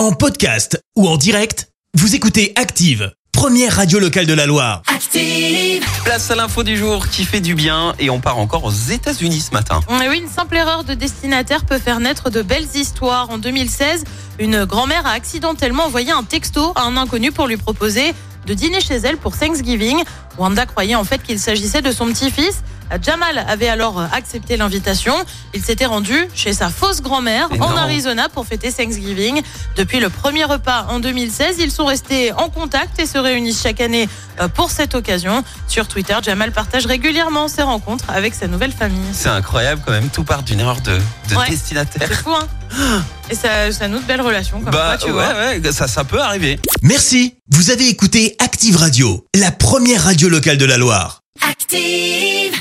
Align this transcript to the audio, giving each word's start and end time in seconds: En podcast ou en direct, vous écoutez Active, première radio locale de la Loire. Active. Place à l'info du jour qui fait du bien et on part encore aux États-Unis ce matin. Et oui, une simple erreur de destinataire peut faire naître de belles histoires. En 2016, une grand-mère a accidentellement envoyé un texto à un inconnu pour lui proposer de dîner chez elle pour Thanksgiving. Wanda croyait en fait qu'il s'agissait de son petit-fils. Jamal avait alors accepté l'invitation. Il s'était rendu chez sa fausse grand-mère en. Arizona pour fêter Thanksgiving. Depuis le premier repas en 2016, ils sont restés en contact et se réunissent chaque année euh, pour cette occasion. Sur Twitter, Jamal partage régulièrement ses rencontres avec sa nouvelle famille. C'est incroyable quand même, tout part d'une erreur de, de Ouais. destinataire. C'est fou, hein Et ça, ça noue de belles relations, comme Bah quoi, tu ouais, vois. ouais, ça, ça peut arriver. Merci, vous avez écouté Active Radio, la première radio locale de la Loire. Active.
En 0.00 0.12
podcast 0.12 0.82
ou 0.96 1.06
en 1.06 1.18
direct, 1.18 1.68
vous 1.92 2.14
écoutez 2.14 2.54
Active, 2.56 3.12
première 3.32 3.76
radio 3.76 3.98
locale 3.98 4.24
de 4.24 4.32
la 4.32 4.46
Loire. 4.46 4.80
Active. 4.86 5.84
Place 6.06 6.30
à 6.30 6.36
l'info 6.36 6.62
du 6.62 6.74
jour 6.78 7.06
qui 7.08 7.26
fait 7.26 7.42
du 7.42 7.54
bien 7.54 7.94
et 7.98 8.08
on 8.08 8.18
part 8.18 8.38
encore 8.38 8.64
aux 8.64 8.70
États-Unis 8.70 9.42
ce 9.42 9.50
matin. 9.50 9.82
Et 10.02 10.08
oui, 10.08 10.20
une 10.20 10.26
simple 10.30 10.56
erreur 10.56 10.84
de 10.84 10.94
destinataire 10.94 11.66
peut 11.66 11.78
faire 11.78 12.00
naître 12.00 12.30
de 12.30 12.40
belles 12.40 12.68
histoires. 12.74 13.28
En 13.28 13.36
2016, 13.36 14.04
une 14.38 14.64
grand-mère 14.64 15.06
a 15.06 15.10
accidentellement 15.10 15.84
envoyé 15.84 16.12
un 16.12 16.22
texto 16.22 16.72
à 16.76 16.84
un 16.84 16.96
inconnu 16.96 17.30
pour 17.30 17.46
lui 17.46 17.58
proposer 17.58 18.14
de 18.46 18.54
dîner 18.54 18.80
chez 18.80 18.96
elle 18.96 19.18
pour 19.18 19.36
Thanksgiving. 19.36 20.02
Wanda 20.38 20.64
croyait 20.64 20.94
en 20.94 21.04
fait 21.04 21.22
qu'il 21.22 21.38
s'agissait 21.38 21.82
de 21.82 21.92
son 21.92 22.06
petit-fils. 22.06 22.62
Jamal 23.02 23.44
avait 23.48 23.68
alors 23.68 24.00
accepté 24.12 24.56
l'invitation. 24.56 25.14
Il 25.54 25.62
s'était 25.64 25.86
rendu 25.86 26.14
chez 26.34 26.52
sa 26.52 26.68
fausse 26.70 27.00
grand-mère 27.02 27.48
en. 27.60 27.76
Arizona 27.76 28.28
pour 28.28 28.46
fêter 28.46 28.70
Thanksgiving. 28.72 29.42
Depuis 29.76 30.00
le 30.00 30.10
premier 30.10 30.44
repas 30.44 30.86
en 30.90 31.00
2016, 31.00 31.56
ils 31.60 31.70
sont 31.70 31.86
restés 31.86 32.32
en 32.32 32.48
contact 32.50 32.98
et 33.00 33.06
se 33.06 33.16
réunissent 33.16 33.62
chaque 33.62 33.80
année 33.80 34.08
euh, 34.40 34.48
pour 34.48 34.70
cette 34.70 34.94
occasion. 34.94 35.42
Sur 35.66 35.88
Twitter, 35.88 36.16
Jamal 36.22 36.52
partage 36.52 36.84
régulièrement 36.86 37.48
ses 37.48 37.62
rencontres 37.62 38.04
avec 38.10 38.34
sa 38.34 38.48
nouvelle 38.48 38.72
famille. 38.72 39.00
C'est 39.12 39.28
incroyable 39.28 39.82
quand 39.86 39.92
même, 39.92 40.08
tout 40.10 40.24
part 40.24 40.42
d'une 40.42 40.60
erreur 40.60 40.80
de, 40.82 40.98
de 41.30 41.36
Ouais. 41.36 41.48
destinataire. 41.48 42.06
C'est 42.08 42.14
fou, 42.22 42.30
hein 42.34 43.02
Et 43.30 43.34
ça, 43.34 43.72
ça 43.72 43.88
noue 43.88 43.98
de 43.98 44.04
belles 44.04 44.20
relations, 44.20 44.60
comme 44.60 44.70
Bah 44.72 44.96
quoi, 44.98 44.98
tu 44.98 45.06
ouais, 45.06 45.12
vois. 45.12 45.32
ouais, 45.62 45.72
ça, 45.72 45.88
ça 45.88 46.04
peut 46.04 46.20
arriver. 46.20 46.58
Merci, 46.82 47.34
vous 47.50 47.70
avez 47.70 47.88
écouté 47.88 48.36
Active 48.40 48.76
Radio, 48.76 49.24
la 49.34 49.50
première 49.52 50.04
radio 50.04 50.28
locale 50.28 50.58
de 50.58 50.64
la 50.66 50.76
Loire. 50.76 51.20
Active. 51.48 52.52